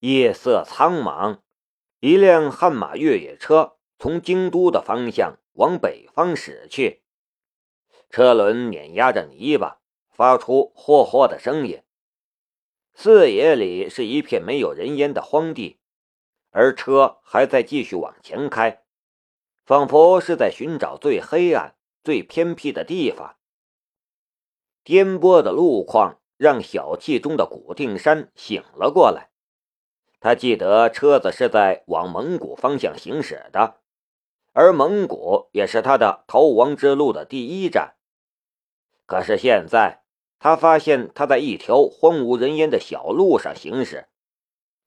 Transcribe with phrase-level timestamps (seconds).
[0.00, 1.40] 夜色苍茫，
[1.98, 7.02] 一辆悍马越野车从京都的方向往北方驶去，
[8.08, 11.82] 车轮碾压着泥巴，发出霍霍的声音。
[12.94, 15.80] 四野里是一片没有人烟的荒地，
[16.50, 18.84] 而车还在继续往前开，
[19.64, 21.74] 仿佛是在寻找最黑暗、
[22.04, 23.34] 最偏僻的地方。
[24.84, 29.30] 颠簸的路况让小气中的古定山醒了过来，
[30.20, 33.80] 他记得车子是在往蒙古方向行驶的，
[34.52, 37.94] 而蒙古也是他的逃亡之路的第一站。
[39.06, 40.02] 可是现在。
[40.40, 44.06] 他发现他在一条荒无人烟的小路上行驶，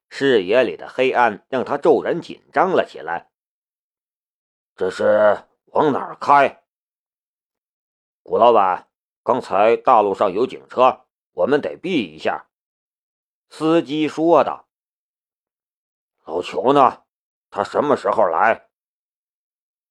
[0.07, 3.29] 视野里的黑暗让他骤然紧张了起来。
[4.77, 6.63] 这是往哪儿开？
[8.23, 8.87] 古老板，
[9.23, 11.01] 刚才大路上有警车，
[11.33, 12.47] 我们得避一下。
[13.49, 14.69] 司机说道。
[16.23, 17.03] 老裘呢？
[17.49, 18.69] 他什么时候来？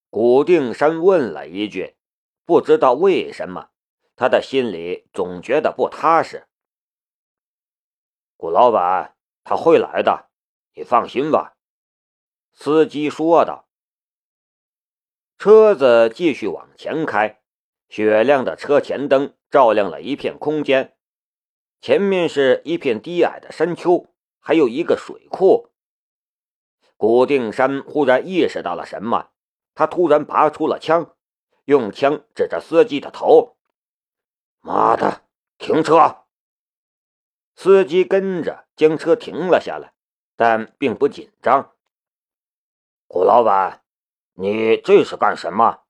[0.09, 1.97] 古定山问了一句，
[2.45, 3.71] 不知道为什么。
[4.17, 6.47] 他的心里总觉得不踏实。
[8.37, 10.31] 古老板，他会来的，
[10.75, 11.57] 你放心吧。”
[12.53, 13.69] 司机说道。
[15.39, 17.41] 车子继续往前开，
[17.89, 20.97] 雪亮的车前灯照亮了一片空间。
[21.81, 25.70] 前面是一片低矮的山丘，还有一个水库。
[27.01, 29.31] 古定山忽然意识到了什么，
[29.75, 31.17] 他突然拔出了枪，
[31.65, 33.57] 用枪指着司机的头。
[34.61, 35.23] 妈的！
[35.57, 36.27] 停车！
[37.57, 39.95] 司机跟着将车停了下来，
[40.37, 41.73] 但并不紧张。
[43.07, 43.83] 古老板，
[44.35, 45.85] 你这是干什么？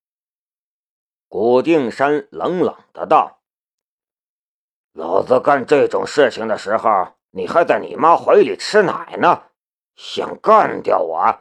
[1.27, 3.41] 古定山冷冷的道
[4.95, 9.50] ：“老子干这种事情的时候，你还在你妈怀里吃奶呢，
[10.03, 11.41] 想干掉我？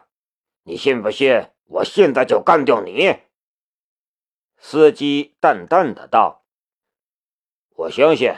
[0.63, 3.17] 你信不信我现在就干掉你？”
[4.59, 6.43] 司机淡淡的道。
[7.69, 8.33] 我相信。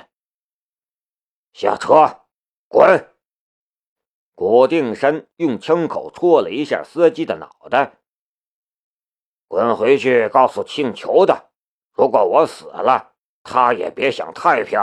[1.53, 2.27] 下车，
[2.67, 3.15] 滚！
[4.35, 7.97] 古定山用枪口戳了一下司机的脑袋。
[9.47, 11.49] 滚回去，告诉姓裘的，
[11.93, 14.79] 如果我死了，他也别想太平。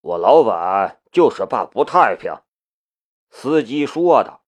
[0.00, 2.32] 我老板就是怕不太平。
[3.30, 4.44] 司机说道。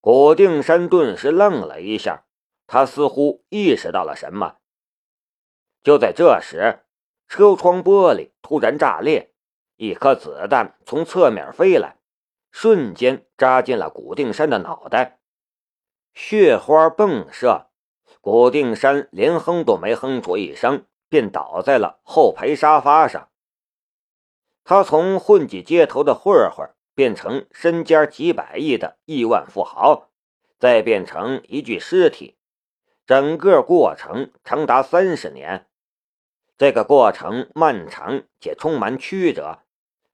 [0.00, 2.26] 古定山顿时愣了一下，
[2.66, 4.58] 他似乎意识到了什么。
[5.82, 6.84] 就在这时，
[7.28, 9.34] 车窗玻璃突然炸裂，
[9.76, 11.98] 一颗子弹从侧面飞来，
[12.50, 15.20] 瞬间扎进了古定山的脑袋，
[16.12, 17.70] 血花迸射。
[18.20, 23.28] 古定山连哼都没哼出一声，便倒在了后排沙发上。
[24.64, 30.10] 他从混迹街头的混混变成身家几百亿的亿万富豪，
[30.58, 32.36] 再变成一具尸体，
[33.06, 35.66] 整个过程长达三十年。
[36.56, 39.60] 这个过程漫长且充满曲折，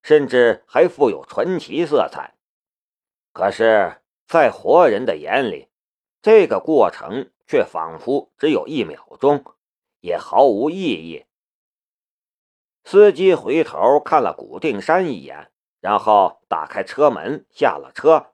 [0.03, 2.35] 甚至还富有传奇色彩。
[3.33, 5.69] 可是，在活人的眼里，
[6.23, 9.45] 这个过程却仿佛只有一秒钟，
[10.01, 11.27] 也毫无意义。
[12.83, 15.50] 司机回头看了古定山一眼，
[15.81, 18.33] 然后打开车门下了车。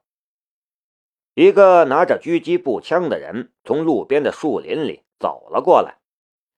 [1.33, 5.99] 一个拿着狙击步枪的人从路边的树林里走了过来。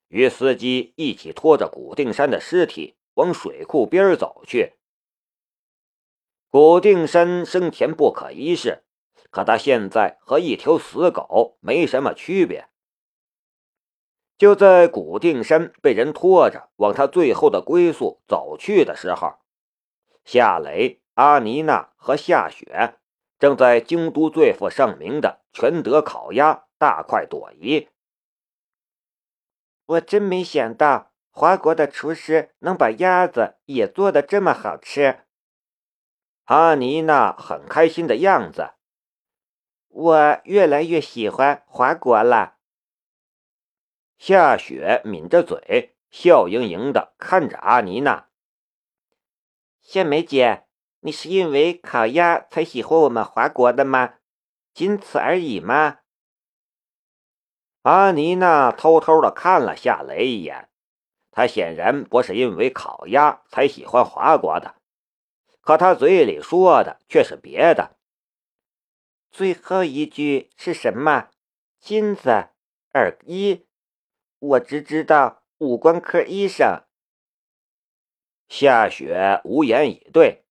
[0.07, 4.73] 与司机一起拖着古定山的尸体往水库边走去。
[6.50, 8.83] 古定山生前不可一世，
[9.29, 12.69] 可他现在和一条死狗没什么区别。
[14.35, 19.35] 就在古定山被人拖着往他最后的归宿走去的时候，
[20.31, 23.00] 夏雷、阿妮娜和夏雪
[23.40, 27.90] 正在京都最负盛名的全德烤鸭大快朵颐。
[29.88, 35.22] 我真没想到，华国的厨师能把鸭子也做的这么好吃。
[36.44, 38.74] 阿妮娜很开心的样子，
[39.88, 42.57] 我越来越喜欢华国了。
[44.19, 48.29] 夏雪抿着嘴，笑盈盈的看着阿妮娜。
[49.91, 50.68] 夏梅姐，
[51.00, 54.19] 你是因为烤鸭才喜欢我们华国的吗？
[54.71, 56.01] 仅此而已吗？
[57.81, 60.69] 阿妮娜偷偷的看了夏雷一眼，
[61.31, 64.75] 她显然不是因为烤鸭才喜欢华国的，
[65.59, 67.97] 可她嘴里说的却是别的。
[69.31, 71.30] 最后一句是什么？
[71.80, 72.50] 金子
[72.94, 73.65] 二一，
[74.38, 76.83] 我只知道五官科医生。
[78.50, 80.44] 夏雪无言以对。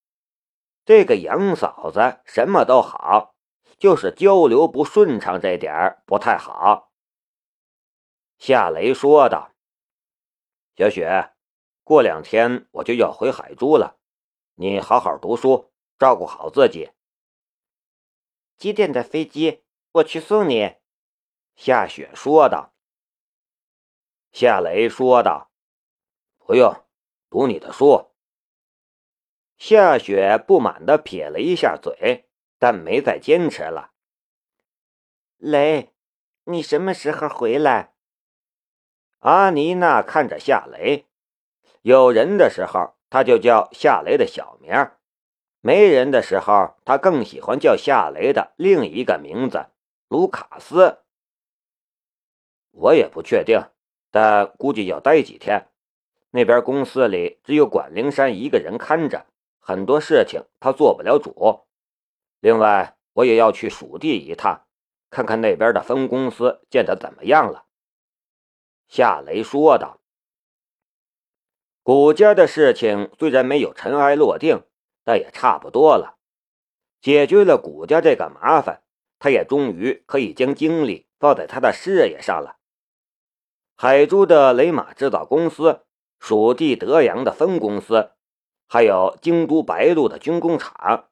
[0.85, 3.35] 这个杨嫂子什么都好，
[3.77, 6.91] 就是交流不顺畅这点不太好。
[8.39, 9.53] 夏雷说道
[10.77, 11.35] ：“小雪，
[11.83, 13.99] 过两天我就要回海珠了，
[14.55, 16.93] 你好好读书，照顾好自己。”
[18.56, 19.65] 几点的飞机？
[19.93, 20.77] 我去送你。”
[21.56, 22.73] 夏雪说道。
[24.31, 25.51] 夏雷说道
[26.39, 26.73] ：“不用，
[27.31, 28.11] 读你的书。”
[29.59, 32.29] 夏雪不满地撇了一下嘴，
[32.59, 33.91] 但没再坚持了。
[35.37, 35.93] 雷，
[36.45, 37.95] 你什么时候回来？
[39.19, 41.07] 阿妮娜看着夏雷，
[41.83, 44.93] 有人的时候，他就叫夏雷的小名；
[45.61, 49.67] 没人的时候，他更喜欢叫夏雷的另一个名字——
[50.07, 51.01] 卢卡斯。
[52.71, 53.61] 我也不确定，
[54.13, 55.69] 但估计要待几天。
[56.31, 59.27] 那边公司里只有管灵山一个人看着。
[59.59, 61.67] 很多事情他做不了主，
[62.41, 64.67] 另外我也要去蜀地一趟，
[65.11, 67.67] 看看那边的分公司建的怎么样了。”
[68.89, 70.01] 夏雷说道。
[71.83, 74.63] 古家的事情虽然没有尘埃落定，
[75.05, 76.19] 但也差不多了。
[77.01, 78.83] 解决了古家这个麻烦，
[79.19, 82.59] 他也终于可以将精力放在他的事业上了。
[83.75, 85.87] 海珠的雷马制造公司，
[86.19, 88.12] 蜀地德阳的分公司。
[88.70, 91.09] 还有京都白鹿的军工厂，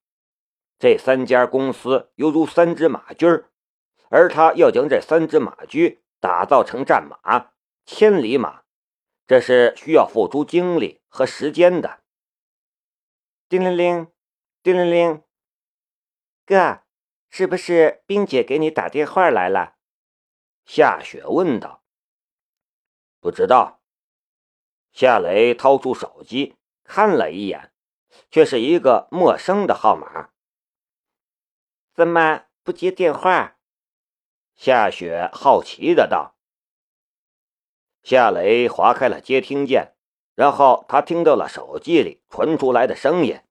[0.79, 3.27] 这三家公司犹如三只马驹，
[4.11, 7.53] 而他要将这三只马驹打造成战马、
[7.87, 8.65] 千里马，
[9.27, 12.01] 这是需要付出精力和时间的。
[13.49, 14.13] 叮铃铃，
[14.63, 15.23] 叮铃铃，
[16.45, 16.83] 哥，
[17.31, 19.77] 是不是冰姐给你打电话来了？
[20.67, 21.83] 夏雪问道。
[23.19, 23.81] 不知道。
[24.97, 26.57] 夏雷掏出手机。
[26.83, 27.71] 看了一眼，
[28.31, 30.31] 却是一个陌生的号码。
[31.93, 33.59] 怎么不接电话？
[34.55, 36.37] 夏雪好奇的道。
[38.03, 39.93] 夏雷划开了接听键，
[40.35, 43.43] 然后他听到了手机里传出来的声音：“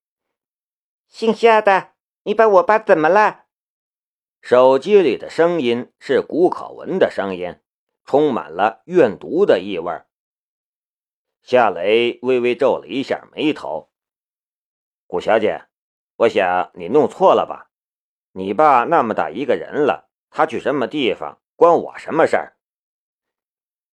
[1.08, 1.92] 姓夏的，
[2.24, 3.44] 你把我爸怎么了？”
[4.42, 7.60] 手机里的声音是古可文的声音，
[8.04, 9.92] 充满了怨毒的意味。
[11.48, 13.92] 夏雷微微皱了一下眉头，
[15.06, 15.68] 古小姐，
[16.16, 17.70] 我想你弄错了吧？
[18.32, 22.58] 你爸那么大一个人了，他去什么地方关我什么事儿？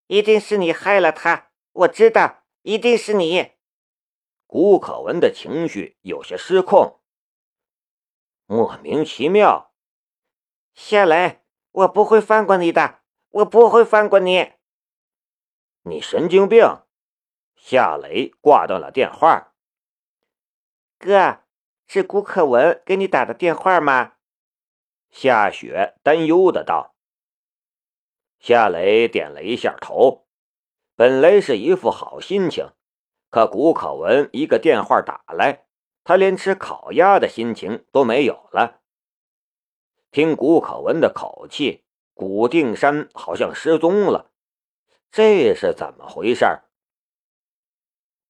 [0.06, 3.52] 一定是你害了他，我知道，一定是你。
[4.46, 7.02] 古可文的情绪有些失控，
[8.46, 9.75] 莫名其妙。
[10.72, 14.52] 夏雷，我不会放过你的，我不会放过你。
[15.82, 16.78] 你神经病！
[17.64, 19.53] 夏雷挂断了电话。
[20.99, 21.44] 哥，
[21.87, 24.14] 是顾可文给你打的电话吗？
[25.11, 26.97] 夏雪担忧的道。
[28.41, 30.26] 夏雷点了一下头，
[30.97, 32.73] 本来是一副好心情，
[33.31, 35.67] 可顾可文一个电话打来，
[36.03, 38.81] 他连吃烤鸭的心情都没有了。
[40.11, 44.32] 听顾可文的口气，古定山好像失踪了，
[45.12, 46.44] 这是怎么回事？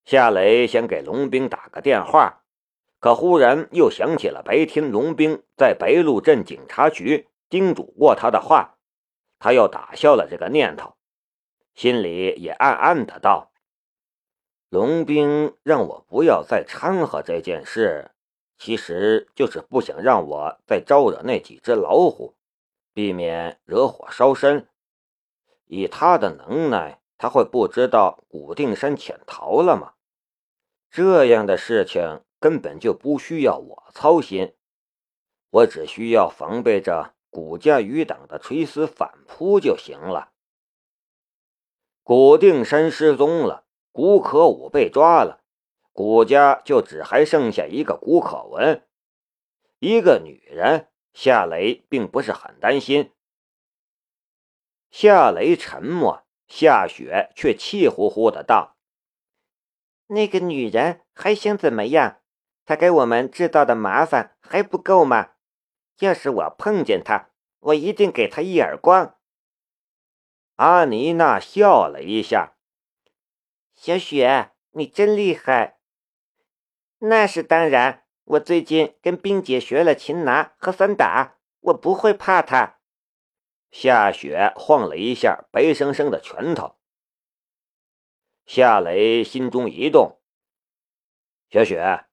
[0.05, 2.43] 夏雷想给龙兵打个电话，
[2.99, 8.79] 可忽然又想起了白天龙兵在白鹿镇警察局叮嘱过他的话，
[9.39, 10.97] 他又打消了这个念头，
[11.75, 13.53] 心里也暗暗的道
[14.71, 18.11] ：“龙兵让我不要再掺和这件事，
[18.59, 22.35] 其实就是不想让我再招惹那几只老虎，
[22.93, 24.69] 避免惹火烧身。
[25.67, 29.93] 以他的能耐。”他会不知道古定山潜逃了吗？
[30.91, 34.57] 这样的事情根本就不需要我操心，
[35.51, 40.33] 我只需要防备着古家余党的垂死反扑就行了。
[42.03, 45.45] 古定山失踪了，古可武被抓了，
[45.93, 48.85] 古家就只还剩下一个古可文，
[49.79, 50.89] 一个女人。
[51.13, 53.13] 夏雷并不是很担心。
[54.91, 56.22] 夏雷沉默。
[56.55, 58.77] 夏雪却气呼呼的道
[60.09, 62.19] ：“那个女人还想怎么样？
[62.67, 65.31] 她给我们制造的麻烦还不够吗？
[66.01, 67.31] 要是我碰见她，
[67.61, 69.17] 我一定给她一耳光。”
[70.57, 72.59] 阿妮娜笑了一下
[73.75, 75.79] ：“小雪，你真厉害。
[77.01, 82.81] ”“那是当然，我最近跟冰姐学了擒拿和散打，我不会怕她。”
[83.73, 86.77] 夏雪晃了一下白生生的拳头，
[88.45, 90.21] 夏雷心中一动。
[91.49, 92.05] 小雪，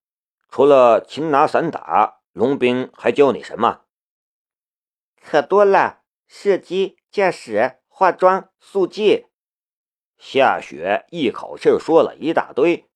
[0.47, 3.81] 除了擒拿散打，龙兵还教你什么？
[5.21, 9.27] 可多了，射击、驾驶、化妆、速记。
[10.17, 12.89] 夏雪一口气说了一大堆。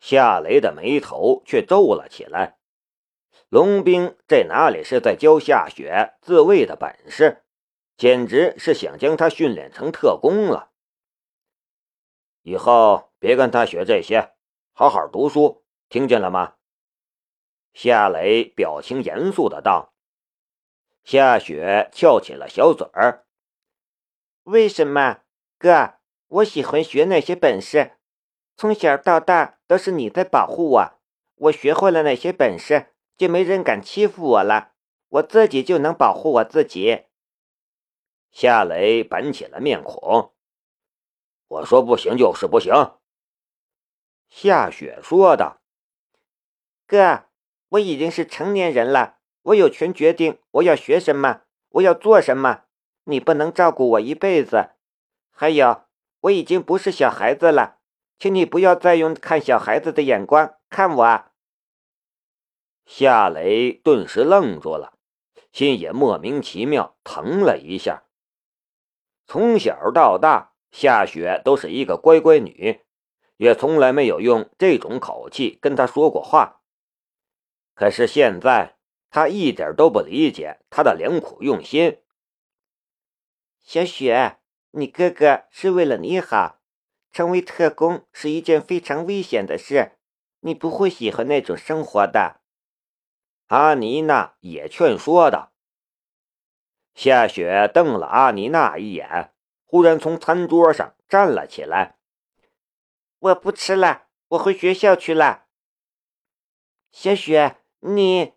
[0.00, 2.55] 夏雷的眉头却皱了起来。
[3.48, 7.44] 龙兵这哪里是在教夏雪自卫的本事，
[7.96, 10.72] 简直是想将他训练成特工了。
[12.42, 14.32] 以后别跟他学这些，
[14.72, 16.54] 好好读书，听见了吗？
[17.72, 19.94] 夏雷表情严肃的道。
[21.04, 23.26] 夏雪翘起了小嘴儿。
[24.42, 25.20] 为什么，
[25.56, 25.94] 哥？
[26.28, 27.92] 我喜欢学那些本事，
[28.56, 30.92] 从小到大都是你在保护我，
[31.36, 32.94] 我学会了那些本事。
[33.16, 34.72] 就没人敢欺负我了，
[35.08, 37.04] 我自己就能保护我自己。
[38.30, 40.34] 夏雷板起了面孔，
[41.48, 42.74] 我说不行就是不行。
[44.28, 45.62] 夏雪说道
[46.86, 47.24] ：“哥，
[47.70, 52.64] 我已经是成年人了，我有权决定我要学什么，我要做什么。
[53.04, 54.72] 你不能照顾我一辈子。
[55.30, 55.84] 还有，
[56.20, 57.78] 我已经不是小孩子了，
[58.18, 61.24] 请你不要再用看小孩子的眼光看我。”
[62.86, 64.94] 夏雷顿时愣住了，
[65.52, 68.04] 心也莫名其妙疼了一下。
[69.26, 72.80] 从小到大，夏雪都是一个乖乖女，
[73.38, 76.62] 也从来没有用这种口气跟她说过话。
[77.74, 78.76] 可是现在，
[79.10, 81.98] 她一点都不理解她的良苦用心。
[83.60, 84.38] 小雪，
[84.70, 86.60] 你哥哥是为了你好，
[87.10, 89.98] 成为特工是一件非常危险的事，
[90.40, 92.40] 你不会喜欢那种生活的。
[93.46, 95.52] 阿妮娜也劝说道。
[96.94, 99.32] 夏雪瞪了阿妮娜一眼，
[99.64, 101.98] 忽然从餐桌上站了起来
[103.20, 105.46] ：“我不吃了，我回学校去了。”
[106.90, 108.34] 小雪，你……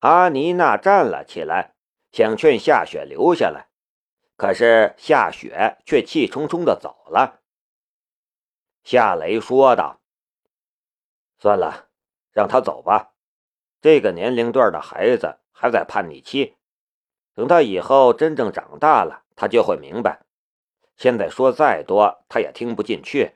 [0.00, 1.74] 阿妮娜站了起来，
[2.10, 3.68] 想劝夏雪留下来，
[4.36, 7.40] 可是夏雪却气冲冲的走了。
[8.82, 10.02] 夏雷说道
[11.38, 11.88] ：“算了，
[12.32, 13.12] 让他走吧。”
[13.84, 16.56] 这个年龄段的孩子还在叛逆期，
[17.34, 20.24] 等他以后真正长大了，他就会明白。
[20.96, 23.34] 现在说再多，他也听不进去。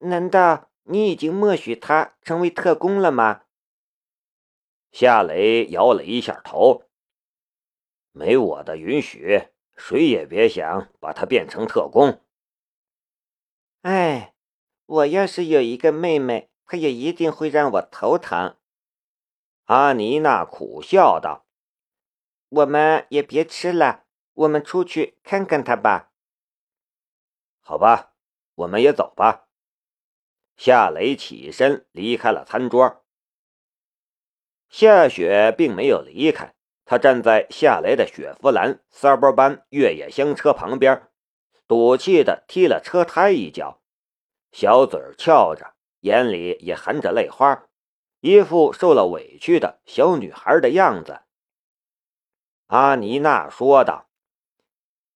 [0.00, 3.44] 难道你已经默许他成为特工了吗？
[4.92, 6.82] 夏雷摇了一下头。
[8.12, 9.44] 没我的允许，
[9.78, 12.20] 谁也别想把他变成特工。
[13.80, 14.34] 哎，
[14.84, 18.56] 我要是有一个妹妹，她也一定会让我头疼。
[19.70, 21.46] 阿妮娜苦笑道
[22.50, 24.02] ：“我们也别吃了，
[24.34, 26.10] 我们出去看看他吧。”
[27.62, 28.14] 好吧，
[28.56, 29.46] 我们也走吧。
[30.56, 33.04] 夏雷起身离开了餐桌。
[34.68, 36.52] 夏雪并没有离开，
[36.84, 41.08] 她站在夏雷的雪佛兰三波班越野厢车旁边，
[41.68, 43.80] 赌气的踢了车胎一脚，
[44.50, 47.68] 小嘴翘着，眼里也含着泪花。
[48.20, 51.22] 一副受了委屈的小女孩的样子，
[52.66, 54.10] 阿妮娜说道：“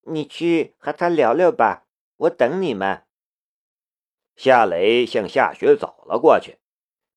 [0.09, 3.07] 你去和他聊聊吧，我等你们。”
[4.37, 6.59] 夏雷向夏雪走了过去，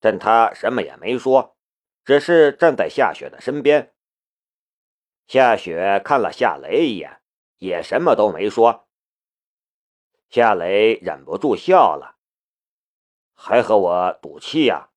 [0.01, 1.58] 但他什么也没说，
[2.03, 3.96] 只是站在夏雪的身边。
[5.25, 7.22] 夏雪看了夏雷一眼，
[7.60, 8.89] 也什么都没说。
[10.29, 12.17] 夏雷忍不住笑了
[13.34, 14.89] ：“还和我赌气呀？”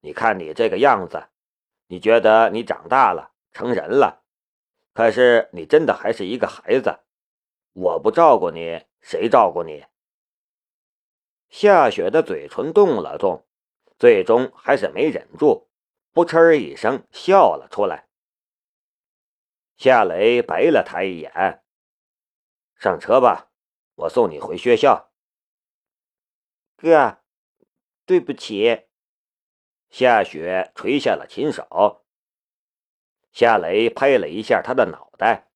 [0.00, 1.28] 你看你这个样子，
[1.86, 4.22] 你觉得你长大了，成人了，
[4.94, 7.00] 可是你真的还是一个孩子。
[7.72, 9.84] 我不照顾你，谁照顾你？
[11.48, 13.46] 夏雪的嘴唇动了动，
[13.98, 15.68] 最终还是没忍住，
[16.12, 18.08] 扑哧一声笑了出来。
[19.76, 21.64] 夏雷白了他一眼
[22.76, 23.50] ：“上车吧，
[23.94, 25.10] 我送你回学校。”
[26.76, 27.18] 哥，
[28.06, 28.89] 对不起。
[29.90, 32.04] 夏雪垂下了琴手，
[33.32, 35.50] 夏雷拍了一下他的脑袋：“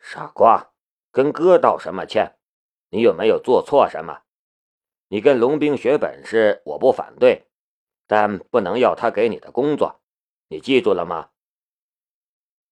[0.00, 0.72] 傻瓜，
[1.12, 2.36] 跟哥道什么歉？
[2.90, 4.22] 你有没有做错什么？
[5.06, 7.46] 你跟龙兵学本事，我不反对，
[8.08, 10.00] 但不能要他给你的工作，
[10.48, 11.30] 你记住了吗？”“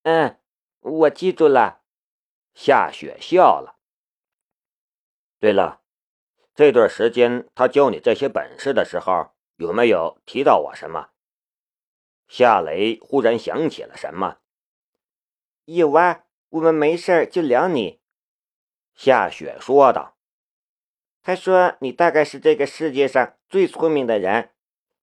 [0.02, 0.40] 嗯，
[0.80, 1.82] 我记住了。”
[2.54, 3.78] 夏雪笑了。
[5.38, 5.82] 对了，
[6.56, 9.30] 这段时间他教你这些本事的时候。
[9.60, 11.10] 有没有提到我什么？
[12.26, 14.38] 夏雷忽然想起了什么。
[15.66, 18.00] 有啊，我们没事就聊你。
[18.94, 20.16] 夏雪说道。
[21.20, 24.54] 他说你大概是这个世界上最聪明的人。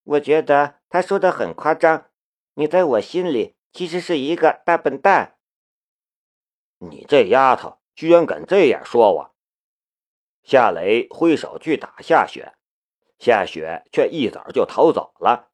[0.03, 2.09] 我觉得他说的很夸张。
[2.55, 5.37] 你在我心里其实是一个大笨蛋。
[6.79, 9.35] 你这丫头居然敢这样说我！
[10.41, 12.55] 夏雷挥手去打夏雪，
[13.19, 15.50] 夏雪却一早就逃走了。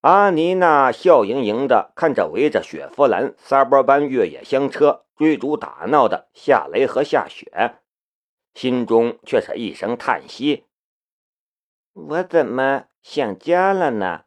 [0.00, 7.76] 阿妮娜笑盈盈的看着围着雪佛兰撒波班越野厢车追逐打闹的夏雷和夏雪，
[8.52, 10.66] 心中却是一声叹息
[11.94, 14.24] ：“我怎么想家了呢？”